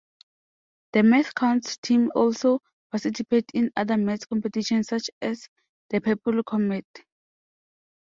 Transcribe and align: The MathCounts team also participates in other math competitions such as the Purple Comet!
The 0.93 1.01
MathCounts 1.01 1.79
team 1.79 2.11
also 2.15 2.59
participates 2.89 3.49
in 3.53 3.69
other 3.75 3.97
math 3.97 4.27
competitions 4.27 4.87
such 4.87 5.11
as 5.21 5.47
the 5.91 6.01
Purple 6.01 6.41
Comet! 6.41 6.87